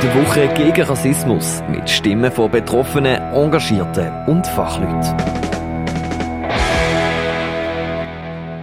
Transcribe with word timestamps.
Die 0.00 0.14
Woche 0.14 0.46
gegen 0.54 0.82
Rassismus 0.82 1.60
mit 1.68 1.90
Stimmen 1.90 2.30
von 2.30 2.48
Betroffenen, 2.48 3.20
Engagierten 3.32 4.26
und 4.28 4.46
Fachleuten. 4.46 5.16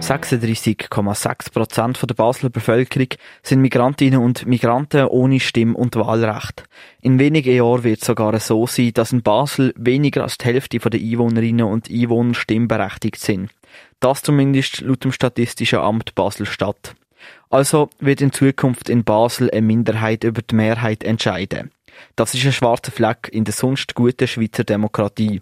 36,6 0.00 1.52
Prozent 1.52 2.00
der 2.08 2.14
Basler 2.14 2.48
Bevölkerung 2.48 3.08
sind 3.42 3.60
Migrantinnen 3.60 4.18
und 4.20 4.46
Migranten 4.46 5.08
ohne 5.08 5.38
Stimm- 5.38 5.76
und 5.76 5.94
Wahlrecht. 5.96 6.64
In 7.02 7.18
wenigen 7.18 7.54
Jahren 7.54 7.84
wird 7.84 8.00
es 8.00 8.06
sogar 8.06 8.40
so 8.40 8.66
sein, 8.66 8.92
dass 8.94 9.12
in 9.12 9.22
Basel 9.22 9.74
weniger 9.76 10.22
als 10.22 10.38
die 10.38 10.46
Hälfte 10.46 10.78
der 10.78 10.98
Einwohnerinnen 10.98 11.66
und 11.66 11.90
Einwohner 11.90 12.32
stimmberechtigt 12.32 13.20
sind. 13.20 13.50
Das 14.00 14.22
zumindest 14.22 14.80
laut 14.80 15.04
dem 15.04 15.12
Statistischen 15.12 15.80
Amt 15.80 16.14
Basel-Stadt. 16.14 16.94
Also 17.50 17.90
wird 17.98 18.20
in 18.20 18.32
Zukunft 18.32 18.88
in 18.88 19.04
Basel 19.04 19.50
eine 19.50 19.62
Minderheit 19.62 20.24
über 20.24 20.42
die 20.42 20.54
Mehrheit 20.54 21.04
entscheiden. 21.04 21.70
Das 22.14 22.34
ist 22.34 22.44
ein 22.44 22.52
schwarzer 22.52 22.92
Fleck 22.92 23.28
in 23.32 23.44
der 23.44 23.54
sonst 23.54 23.94
guten 23.94 24.26
Schweizer 24.26 24.64
Demokratie. 24.64 25.40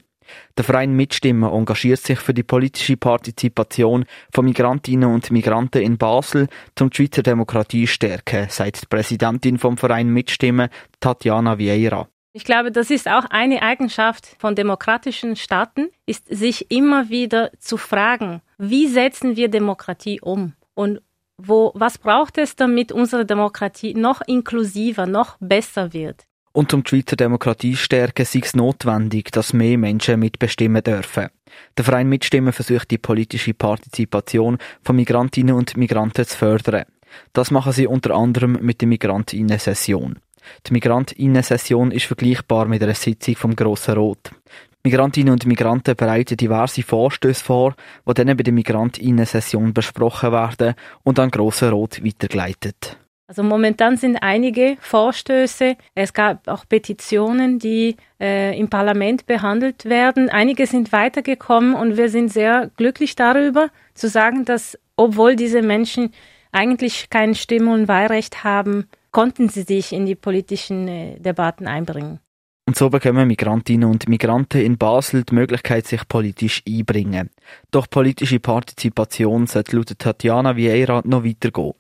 Der 0.57 0.65
Verein 0.65 0.95
Mitstimmen 0.95 1.51
engagiert 1.51 2.01
sich 2.01 2.19
für 2.19 2.33
die 2.33 2.43
politische 2.43 2.97
Partizipation 2.97 4.07
von 4.33 4.45
Migrantinnen 4.45 5.13
und 5.13 5.31
Migranten 5.31 5.83
in 5.83 5.99
Basel, 5.99 6.49
um 6.81 6.91
die 6.91 6.97
Schweizer 6.97 7.23
Demokratie 7.23 7.87
stärken, 7.87 8.49
sagt 8.49 8.83
die 8.83 8.87
Präsidentin 8.87 9.59
vom 9.59 9.77
Verein 9.77 10.09
Mitstimmen, 10.09 10.71
Tatjana 11.01 11.59
Vieira. 11.59 12.09
Ich 12.33 12.45
glaube, 12.45 12.73
das 12.73 12.91
ist 12.91 13.09
auch 13.09 13.27
eine 13.31 13.63
Eigenschaft 13.63 14.37
von 14.39 14.57
demokratischen 14.57 15.37
Staaten, 15.37 15.91
ist 16.05 16.27
sich 16.29 16.69
immer 16.71 17.09
wieder 17.09 17.53
zu 17.59 17.77
fragen, 17.77 18.43
wie 18.59 18.89
setzen 18.89 19.37
wir 19.37 19.49
Demokratie 19.49 20.21
um? 20.21 20.55
Und 20.75 21.01
wo, 21.37 21.73
was 21.75 21.99
braucht 21.99 22.39
es, 22.39 22.57
damit 22.57 22.93
unsere 22.93 23.27
Demokratie 23.27 23.95
noch 23.95 24.21
inklusiver, 24.27 25.07
noch 25.07 25.37
besser 25.41 25.93
wird? 25.93 26.27
Und 26.53 26.73
um 26.73 26.85
die 26.85 26.89
Schweizer 26.89 27.17
Demokratie 27.17 27.73
zu 27.73 27.79
stärken, 27.79 28.23
ist 28.23 28.37
es 28.37 28.55
notwendig, 28.55 29.33
dass 29.33 29.53
mehr 29.53 29.77
Menschen 29.77 30.21
mitbestimmen 30.21 30.85
dürfen. 30.85 31.29
Der 31.77 31.85
Verein 31.85 32.09
Mitstimmen 32.09 32.53
versucht 32.53 32.93
die 32.93 32.99
politische 32.99 33.55
Partizipation 33.55 34.59
von 34.83 34.95
Migrantinnen 34.95 35.55
und 35.55 35.77
Migranten 35.77 36.25
zu 36.25 36.37
fördern. 36.37 36.85
Das 37.33 37.51
machen 37.51 37.73
sie 37.73 37.89
unter 37.89 38.15
anderem 38.15 38.59
mit 38.61 38.81
der 38.81 38.89
Migrantinnen-Session. 38.89 40.21
Die 40.67 40.73
Migrantinnen-Session 40.73 41.91
ist 41.91 42.07
vergleichbar 42.07 42.67
mit 42.67 42.83
einer 42.83 42.95
Sitzung 42.95 43.35
vom 43.35 43.57
Grossen 43.57 43.95
Rot. 43.95 44.31
Migrantinnen 44.87 45.33
und 45.33 45.47
Migranten 45.47 45.97
bereiten 45.97 46.37
diverse 46.37 46.83
Vorstöße 46.83 47.43
vor, 47.43 47.75
die 48.07 48.13
dann 48.13 48.37
bei 48.37 48.43
der 48.43 48.53
Migrantinnen-Session 48.53 49.73
besprochen 49.73 50.31
werden 50.31 50.75
und 51.03 51.19
an 51.19 51.31
Grossen 51.31 51.71
Rot 51.71 52.05
weitergeleitet. 52.05 52.99
Also 53.27 53.43
momentan 53.43 53.97
sind 53.97 54.19
einige 54.19 54.77
Vorstöße, 54.81 55.77
es 55.95 56.13
gab 56.13 56.47
auch 56.47 56.67
Petitionen, 56.69 57.59
die 57.59 57.97
äh, 58.21 58.59
im 58.59 58.69
Parlament 58.69 59.25
behandelt 59.25 59.87
werden. 59.87 60.29
Einige 60.29 60.67
sind 60.67 60.93
weitergekommen 60.93 61.75
und 61.75 61.97
wir 61.97 62.11
sind 62.11 62.31
sehr 62.31 62.71
glücklich 62.77 63.17
darüber 63.17 63.71
zu 63.95 64.09
sagen, 64.09 64.45
dass 64.45 64.79
obwohl 64.97 65.37
diese 65.37 65.63
Menschen 65.63 66.13
eigentlich 66.53 67.09
kein 67.09 67.35
Stimm- 67.35 67.69
und 67.69 67.89
Wahlrecht 67.89 68.45
haben, 68.45 68.89
konnten 69.11 69.49
sie 69.49 69.63
sich 69.63 69.95
in 69.95 70.05
die 70.05 70.15
politischen 70.15 70.89
äh, 70.89 71.19
Debatten 71.19 71.67
einbringen. 71.67 72.21
Und 72.67 72.77
so 72.77 72.89
bekommen 72.89 73.29
Migrantinnen 73.29 73.91
und 73.91 74.09
Migranten 74.09 74.63
in 74.63 74.79
Basel 74.79 75.25
die 75.25 75.35
Möglichkeit, 75.35 75.87
sich 75.87 76.09
politisch 76.09 76.63
einbringen. 76.67 77.29
Doch 77.71 77.91
politische 77.91 78.41
Partizipation 78.41 79.47
sollte 79.47 79.77
laut 79.77 79.99
Tatjana 79.99 80.57
Vieira 80.57 81.03
noch 81.05 81.25
weitergehen. 81.25 81.75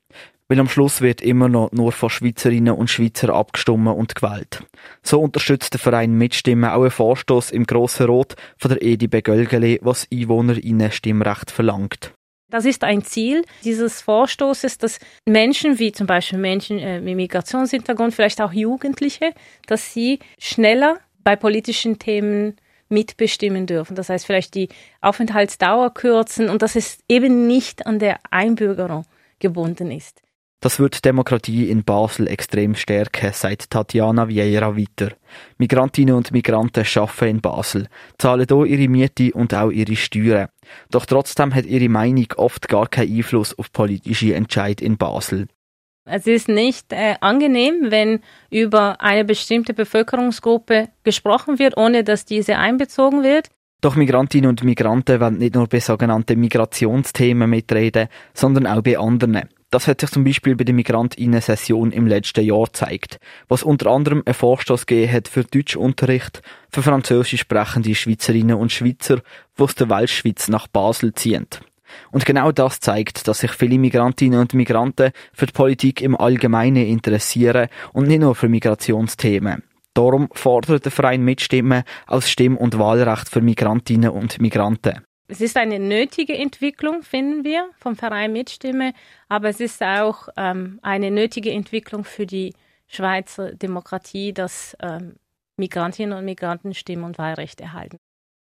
Weil 0.46 0.60
am 0.60 0.68
Schluss 0.68 1.00
wird 1.00 1.22
immer 1.22 1.48
noch 1.48 1.72
nur 1.72 1.92
von 1.92 2.10
Schweizerinnen 2.10 2.74
und 2.74 2.90
Schweizern 2.90 3.30
abgestimmt 3.30 3.88
und 3.88 4.14
gewählt. 4.14 4.62
So 5.02 5.22
unterstützt 5.22 5.72
der 5.72 5.80
Verein 5.80 6.18
Mitstimmen 6.18 6.68
auch 6.68 6.82
einen 6.82 6.90
Vorstoß 6.90 7.50
im 7.52 7.64
Grossen 7.64 8.06
Rot 8.06 8.36
von 8.58 8.68
der 8.68 8.82
Edi 8.82 9.06
Begölgele, 9.06 9.78
was 9.80 10.06
EinwohnerInnen 10.12 10.92
Stimmrecht 10.92 11.50
verlangt. 11.50 12.12
Das 12.54 12.66
ist 12.66 12.84
ein 12.84 13.02
Ziel 13.02 13.44
dieses 13.64 14.00
Vorstoßes, 14.00 14.78
dass 14.78 15.00
Menschen 15.24 15.80
wie 15.80 15.90
zum 15.90 16.06
Beispiel 16.06 16.38
Menschen 16.38 16.78
äh, 16.78 17.00
mit 17.00 17.16
Migrationshintergrund, 17.16 18.14
vielleicht 18.14 18.40
auch 18.40 18.52
Jugendliche, 18.52 19.32
dass 19.66 19.92
sie 19.92 20.20
schneller 20.38 21.00
bei 21.24 21.34
politischen 21.34 21.98
Themen 21.98 22.54
mitbestimmen 22.88 23.66
dürfen. 23.66 23.96
Das 23.96 24.08
heißt, 24.08 24.24
vielleicht 24.24 24.54
die 24.54 24.68
Aufenthaltsdauer 25.00 25.94
kürzen 25.94 26.48
und 26.48 26.62
dass 26.62 26.76
es 26.76 27.00
eben 27.08 27.48
nicht 27.48 27.88
an 27.88 27.98
der 27.98 28.20
Einbürgerung 28.30 29.04
gebunden 29.40 29.90
ist. 29.90 30.22
Das 30.60 30.78
wird 30.78 31.04
Demokratie 31.04 31.68
in 31.68 31.84
Basel 31.84 32.26
extrem 32.26 32.74
stärken, 32.74 33.32
sagt 33.34 33.70
Tatjana 33.70 34.28
Vieira 34.28 34.76
weiter. 34.76 35.14
Migrantinnen 35.58 36.14
und 36.14 36.32
Migranten 36.32 36.86
arbeiten 36.96 37.28
in 37.28 37.40
Basel, 37.42 37.88
zahlen 38.18 38.46
hier 38.48 38.64
ihre 38.64 38.88
Miete 38.88 39.32
und 39.32 39.52
auch 39.52 39.70
ihre 39.70 39.96
Steuern. 39.96 40.48
Doch 40.90 41.04
trotzdem 41.04 41.54
hat 41.54 41.66
ihre 41.66 41.90
Meinung 41.90 42.28
oft 42.36 42.68
gar 42.68 42.88
keinen 42.88 43.14
Einfluss 43.14 43.58
auf 43.58 43.72
politische 43.72 44.34
Entscheid 44.34 44.80
in 44.80 44.96
Basel. 44.96 45.48
Es 46.06 46.26
ist 46.26 46.48
nicht 46.48 46.92
äh, 46.92 47.16
angenehm, 47.20 47.86
wenn 47.90 48.20
über 48.50 49.00
eine 49.00 49.24
bestimmte 49.24 49.72
Bevölkerungsgruppe 49.72 50.88
gesprochen 51.02 51.58
wird, 51.58 51.78
ohne 51.78 52.04
dass 52.04 52.26
diese 52.26 52.58
einbezogen 52.58 53.22
wird. 53.22 53.48
Doch 53.80 53.96
Migrantinnen 53.96 54.50
und 54.50 54.64
Migranten 54.64 55.20
wollen 55.20 55.38
nicht 55.38 55.54
nur 55.54 55.66
bei 55.66 55.80
sogenannten 55.80 56.40
Migrationsthemen 56.40 57.48
mitreden, 57.48 58.08
sondern 58.34 58.66
auch 58.66 58.82
bei 58.82 58.98
anderen. 58.98 59.48
Das 59.74 59.88
hat 59.88 60.00
sich 60.00 60.10
zum 60.10 60.22
Beispiel 60.22 60.54
bei 60.54 60.62
der 60.62 60.72
Migrantinnen-Session 60.72 61.90
im 61.90 62.06
letzten 62.06 62.44
Jahr 62.44 62.66
gezeigt, 62.66 63.18
was 63.48 63.64
unter 63.64 63.90
anderem 63.90 64.22
einen 64.24 64.32
Vorstoß 64.32 64.86
gegeben 64.86 65.12
hat 65.12 65.26
für 65.26 65.42
Deutschunterricht 65.42 66.42
für 66.70 66.84
französisch 66.84 67.40
sprechende 67.40 67.92
Schweizerinnen 67.92 68.54
und 68.54 68.70
Schweizer, 68.70 69.16
die 69.58 69.62
aus 69.64 69.74
der 69.74 69.90
Weltschweiz 69.90 70.46
nach 70.46 70.68
Basel 70.68 71.12
ziehen. 71.14 71.48
Und 72.12 72.24
genau 72.24 72.52
das 72.52 72.78
zeigt, 72.78 73.26
dass 73.26 73.40
sich 73.40 73.50
viele 73.50 73.80
Migrantinnen 73.80 74.38
und 74.38 74.54
Migranten 74.54 75.10
für 75.32 75.46
die 75.46 75.52
Politik 75.52 76.02
im 76.02 76.14
Allgemeinen 76.14 76.86
interessieren 76.86 77.66
und 77.92 78.06
nicht 78.06 78.20
nur 78.20 78.36
für 78.36 78.48
Migrationsthemen. 78.48 79.64
Darum 79.92 80.28
fordert 80.30 80.84
der 80.84 80.92
Verein 80.92 81.22
Mitstimmen 81.22 81.82
als 82.06 82.30
Stimm- 82.30 82.58
und 82.58 82.78
Wahlrecht 82.78 83.28
für 83.28 83.40
Migrantinnen 83.40 84.10
und 84.10 84.40
Migranten. 84.40 85.04
Es 85.26 85.40
ist 85.40 85.56
eine 85.56 85.78
nötige 85.78 86.36
Entwicklung, 86.36 87.02
finden 87.02 87.44
wir, 87.44 87.70
vom 87.78 87.96
Verein 87.96 88.32
Mitstimme, 88.32 88.92
aber 89.28 89.48
es 89.48 89.58
ist 89.58 89.82
auch 89.82 90.28
ähm, 90.36 90.78
eine 90.82 91.10
nötige 91.10 91.50
Entwicklung 91.50 92.04
für 92.04 92.26
die 92.26 92.52
Schweizer 92.88 93.54
Demokratie, 93.54 94.34
dass 94.34 94.76
ähm, 94.82 95.14
Migrantinnen 95.56 96.18
und 96.18 96.26
Migranten 96.26 96.74
Stimm- 96.74 97.04
und 97.04 97.16
Wahlrecht 97.16 97.62
erhalten. 97.62 97.96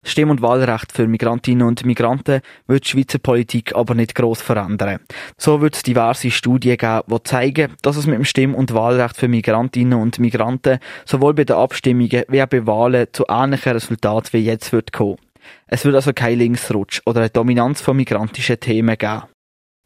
Stimm- 0.06 0.30
und 0.30 0.42
Wahlrecht 0.42 0.94
für 0.94 1.08
Migrantinnen 1.08 1.68
und 1.68 1.86
Migranten 1.86 2.42
wird 2.68 2.86
die 2.86 2.90
Schweizer 2.90 3.20
Politik 3.20 3.76
aber 3.76 3.96
nicht 3.96 4.16
gross 4.16 4.42
verändern. 4.42 5.00
So 5.38 5.60
wird 5.60 5.76
es 5.76 5.84
diverse 5.84 6.32
Studien 6.32 6.78
geben, 6.78 7.02
die 7.08 7.24
zeigen, 7.24 7.76
dass 7.82 7.98
es 7.98 8.06
mit 8.06 8.16
dem 8.16 8.26
Stimm- 8.26 8.56
und 8.56 8.74
Wahlrecht 8.74 9.18
für 9.18 9.28
Migrantinnen 9.28 10.00
und 10.00 10.20
Migranten 10.20 10.80
sowohl 11.04 11.34
bei 11.34 11.44
den 11.44 11.58
Abstimmungen 11.58 12.24
wie 12.30 12.42
auch 12.42 12.48
bei 12.48 12.66
Wahlen 12.66 13.08
zu 13.12 13.26
ähnlichen 13.28 13.74
Resultaten 13.74 14.30
wie 14.32 14.46
jetzt 14.46 14.72
wird 14.72 14.94
kommen. 14.94 15.18
Es 15.68 15.86
wird 15.86 15.96
also 15.96 16.14
kein 16.14 16.38
Linksrutsch 16.40 17.02
oder 17.06 17.22
eine 17.22 17.30
Dominanz 17.30 17.82
von 17.82 17.98
migrantischen 17.98 18.60
Themen 18.60 18.98
geben. 18.98 19.24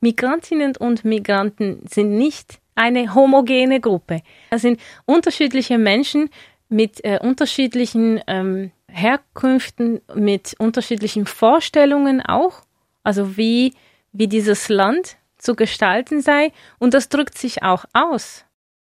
Migrantinnen 0.02 0.76
und 0.78 1.06
Migranten 1.06 1.82
sind 1.88 2.18
nicht 2.18 2.60
eine 2.76 3.14
homogene 3.14 3.80
Gruppe. 3.80 4.22
Es 4.50 4.62
sind 4.64 4.80
unterschiedliche 5.06 5.78
Menschen 5.78 6.30
mit 6.70 7.04
äh, 7.06 7.20
unterschiedlichen 7.22 8.20
ähm, 8.28 8.72
Herkünften, 8.88 10.02
mit 10.14 10.56
unterschiedlichen 10.60 11.26
Vorstellungen 11.26 12.22
auch. 12.22 12.62
Also 13.04 13.38
wie, 13.38 13.74
wie 14.12 14.28
dieses 14.28 14.70
Land 14.70 15.18
zu 15.38 15.56
gestalten 15.56 16.22
sei. 16.22 16.52
Und 16.80 16.94
das 16.94 17.10
drückt 17.10 17.38
sich 17.38 17.64
auch 17.64 17.86
aus. 17.94 18.46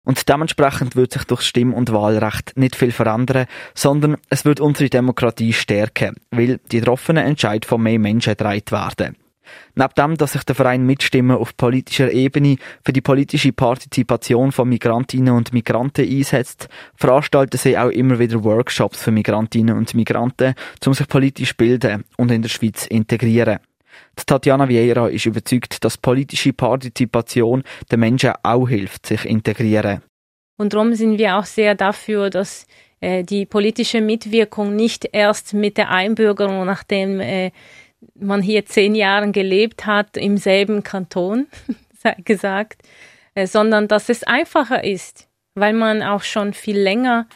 Und 0.06 0.28
dementsprechend 0.28 0.95
wird 0.95 1.13
sich 1.13 1.25
durch 1.25 1.42
Stimm- 1.42 1.75
und 1.75 1.92
Wahlrecht 1.92 2.53
nicht 2.57 2.77
viel 2.77 2.92
verändern, 2.92 3.47
sondern 3.75 4.16
es 4.30 4.45
wird 4.45 4.60
unsere 4.60 4.89
Demokratie 4.89 5.53
stärken, 5.53 6.15
weil 6.30 6.60
die 6.71 6.78
getroffenen 6.78 7.27
Entscheid 7.27 7.65
von 7.65 7.83
mehr 7.83 7.98
Menschen 7.98 8.30
getragen 8.30 8.71
werden. 8.71 9.16
Neben 9.75 9.95
dem, 9.98 10.16
dass 10.16 10.33
sich 10.33 10.45
der 10.45 10.54
Verein 10.54 10.86
Mitstimmen 10.86 11.36
auf 11.36 11.57
politischer 11.57 12.13
Ebene 12.13 12.57
für 12.84 12.92
die 12.92 13.01
politische 13.01 13.53
Partizipation 13.53 14.53
von 14.53 14.69
Migrantinnen 14.69 15.34
und 15.34 15.53
Migranten 15.53 16.09
einsetzt, 16.09 16.69
veranstalten 16.95 17.59
sie 17.59 17.77
auch 17.77 17.91
immer 17.91 18.21
wieder 18.21 18.45
Workshops 18.45 19.03
für 19.03 19.10
Migrantinnen 19.10 19.77
und 19.77 19.95
Migranten, 19.95 20.54
um 20.84 20.95
sich 20.95 21.09
politisch 21.09 21.57
bilden 21.57 22.04
und 22.16 22.30
in 22.30 22.42
der 22.42 22.48
Schweiz 22.48 22.86
integrieren. 22.86 23.59
Tatjana 24.27 24.69
Vieira 24.69 25.09
ist 25.09 25.27
überzeugt, 25.27 25.84
dass 25.84 25.98
politische 25.98 26.53
Partizipation 26.53 27.63
den 27.91 28.01
Menschen 28.01 28.33
auch 28.43 28.69
hilft, 28.69 29.07
sich 29.07 29.25
integrieren. 29.25 30.03
Und 30.59 30.72
darum 30.72 30.95
sind 30.95 31.19
wir 31.19 31.37
auch 31.37 31.45
sehr 31.45 31.75
dafür, 31.75 32.31
dass 32.31 32.66
äh, 33.01 33.25
die 33.25 33.45
politische 33.47 34.01
Mitwirkung 34.01 34.75
nicht 34.75 35.09
erst 35.13 35.54
mit 35.54 35.77
der 35.77 35.91
Einbürgerung, 35.91 36.65
nachdem 36.65 37.21
äh, 37.21 37.51
man 38.15 38.43
hier 38.43 38.65
zehn 38.65 38.95
Jahre 38.95 39.31
gelebt 39.31 39.87
hat, 39.87 40.16
im 40.16 40.39
selben 40.39 40.83
Kanton, 40.83 41.47
gesagt, 42.25 42.83
äh, 43.34 43.47
sondern 43.47 43.89
dass 43.89 44.09
es 44.09 44.22
einfacher 44.22 44.83
ist, 44.83 45.28
weil 45.54 45.75
man 45.75 46.03
auch 46.03 46.22
schon 46.22 46.53
viel 46.53 46.78
länger 46.78 47.27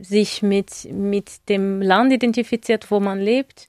sich 0.00 0.40
mit, 0.40 0.88
mit 0.90 1.46
dem 1.50 1.82
Land 1.82 2.10
identifiziert, 2.10 2.90
wo 2.90 3.00
man 3.00 3.20
lebt. 3.20 3.68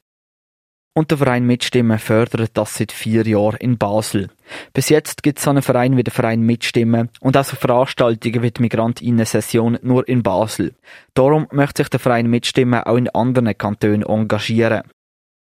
Und 1.00 1.12
der 1.12 1.18
Verein 1.18 1.46
Mitstimmen 1.46 1.98
fördert 1.98 2.52
das 2.56 2.76
seit 2.76 2.92
vier 2.92 3.26
Jahren 3.26 3.56
in 3.62 3.78
Basel. 3.78 4.28
Bis 4.74 4.90
jetzt 4.90 5.24
gibt 5.24 5.38
es 5.38 5.46
so 5.46 5.50
einen 5.50 5.62
Verein 5.62 5.96
wie 5.96 6.04
der 6.04 6.12
Verein 6.12 6.42
Mitstimmen 6.42 7.08
und 7.22 7.38
auch 7.38 7.46
so 7.46 7.56
Veranstaltungen 7.56 8.44
wie 8.44 8.52
die 8.52 8.62
Migrantinnen-Session 8.64 9.80
nur 9.82 10.06
in 10.10 10.24
Basel. 10.24 10.74
Darum 11.14 11.48
möchte 11.54 11.84
sich 11.84 11.90
der 11.90 12.02
Verein 12.02 12.28
Mitstimmen 12.30 12.84
auch 12.84 12.98
in 12.98 13.08
anderen 13.12 13.58
Kantonen 13.58 14.04
engagieren. 14.04 14.82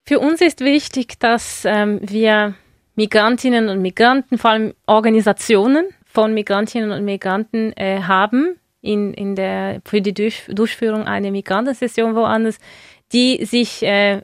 Für 0.06 0.18
uns 0.18 0.42
ist 0.42 0.60
wichtig, 0.60 1.18
dass 1.18 1.64
ähm, 1.64 2.00
wir 2.02 2.52
Migrantinnen 2.96 3.70
und 3.70 3.80
Migranten, 3.80 4.36
vor 4.36 4.50
allem 4.50 4.74
Organisationen 4.84 5.86
von 6.04 6.34
Migrantinnen 6.34 6.90
und 6.90 7.06
Migranten 7.06 7.72
äh, 7.78 8.02
haben 8.02 8.56
in, 8.82 9.14
in 9.14 9.34
der, 9.34 9.80
für 9.86 10.02
die 10.02 10.12
Durch, 10.12 10.42
Durchführung 10.48 11.04
einer 11.04 11.30
Migrantensession 11.30 12.14
woanders, 12.14 12.58
die 13.14 13.46
sich 13.46 13.82
äh, 13.82 14.20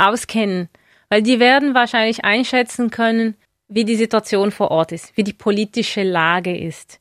auskennen, 0.00 0.68
weil 1.08 1.22
die 1.22 1.40
werden 1.40 1.74
wahrscheinlich 1.74 2.24
einschätzen 2.24 2.90
können, 2.90 3.36
wie 3.68 3.84
die 3.84 3.96
Situation 3.96 4.50
vor 4.50 4.70
Ort 4.70 4.92
ist, 4.92 5.16
wie 5.16 5.24
die 5.24 5.32
politische 5.32 6.02
Lage 6.02 6.56
ist. 6.56 7.00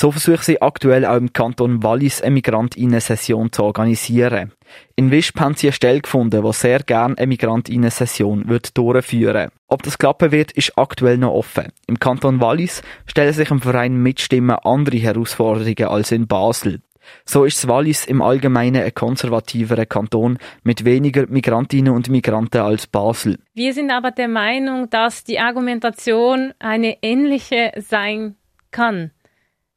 So 0.00 0.12
versucht 0.12 0.44
sie 0.44 0.62
aktuell 0.62 1.04
auch 1.04 1.16
im 1.16 1.32
Kanton 1.32 1.82
Wallis 1.82 2.22
eine 2.22 2.34
Migrantinnen-Session 2.34 3.50
zu 3.50 3.64
organisieren. 3.64 4.52
In 4.94 5.10
Wisp 5.10 5.40
haben 5.40 5.56
sie 5.56 5.66
eine 5.66 5.72
Stelle 5.72 6.00
gefunden, 6.00 6.44
die 6.44 6.52
sehr 6.52 6.84
gerne 6.84 7.18
eine 7.18 7.26
Migrantinnen-Session 7.26 8.60
durchführen 8.74 9.50
Ob 9.66 9.82
das 9.82 9.98
klappen 9.98 10.30
wird, 10.30 10.52
ist 10.52 10.78
aktuell 10.78 11.18
noch 11.18 11.32
offen. 11.32 11.72
Im 11.88 11.98
Kanton 11.98 12.40
Wallis 12.40 12.82
stellen 13.06 13.32
sich 13.32 13.50
im 13.50 13.60
Verein 13.60 13.96
Mitstimmen 13.96 14.54
andere 14.62 14.98
Herausforderungen 14.98 15.88
als 15.88 16.12
in 16.12 16.28
Basel. 16.28 16.80
So 17.24 17.44
ist 17.44 17.68
Wallis 17.68 18.06
im 18.06 18.22
Allgemeinen 18.22 18.82
ein 18.82 18.94
konservativerer 18.94 19.86
Kanton 19.86 20.38
mit 20.62 20.84
weniger 20.84 21.26
Migrantinnen 21.26 21.92
und 21.92 22.08
Migranten 22.08 22.60
als 22.60 22.86
Basel. 22.86 23.38
Wir 23.54 23.74
sind 23.74 23.90
aber 23.90 24.10
der 24.10 24.28
Meinung, 24.28 24.90
dass 24.90 25.24
die 25.24 25.38
Argumentation 25.38 26.52
eine 26.58 26.98
ähnliche 27.02 27.72
sein 27.76 28.36
kann. 28.70 29.10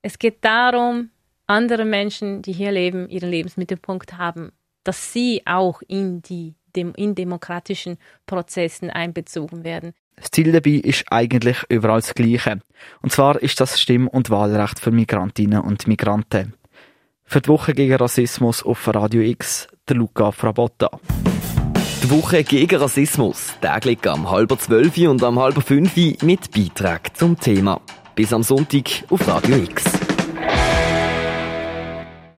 Es 0.02 0.18
geht 0.20 0.44
darum, 0.44 1.10
andere 1.48 1.86
Menschen, 1.86 2.42
die 2.42 2.54
hier 2.54 2.72
leben, 2.72 3.10
ihren 3.10 3.30
Lebensmittelpunkt 3.30 4.18
haben, 4.18 4.52
dass 4.84 5.14
sie 5.14 5.42
auch 5.46 5.82
in 5.88 6.22
die 6.22 6.56
in 6.76 7.16
demokratischen 7.16 7.98
Prozessen 8.26 8.90
einbezogen 8.90 9.66
werden. 9.66 9.94
Das 10.16 10.32
Ziel 10.32 10.52
dabei 10.52 10.72
ist 10.72 11.06
eigentlich 11.10 11.58
überall 11.70 12.00
das 12.00 12.14
Gleiche. 12.14 12.60
Und 13.02 13.12
zwar 13.12 13.42
ist 13.42 13.60
das 13.60 13.82
Stimm- 13.82 14.08
und 14.08 14.30
Wahlrecht 14.30 14.80
für 14.80 14.92
Migrantinnen 14.92 15.62
und 15.62 15.88
Migranten. 15.88 16.54
Für 17.32 17.40
die 17.40 17.48
Woche 17.48 17.74
gegen 17.74 17.96
Rassismus 17.96 18.62
auf 18.62 18.86
Radio 18.94 19.22
X, 19.22 19.66
der 19.88 19.96
Luca 19.96 20.34
Frabotta. 20.34 20.90
Die 22.04 22.12
Woche 22.12 22.44
gegen 22.44 22.76
Rassismus, 22.76 23.54
täglich 23.62 24.06
am 24.06 24.30
halber 24.30 24.60
zwölf 24.60 24.98
und 24.98 25.24
am 25.24 25.40
halber 25.40 25.62
fünf 25.62 25.96
mit 25.96 26.52
Beitrag 26.52 27.16
zum 27.16 27.40
Thema. 27.40 27.80
Bis 28.16 28.34
am 28.34 28.44
Sonntag 28.44 29.06
auf 29.10 29.26
Radio 29.30 29.56
X. 29.56 30.01